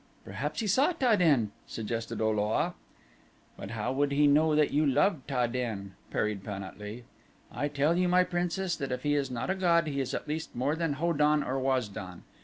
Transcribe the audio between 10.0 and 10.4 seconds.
is at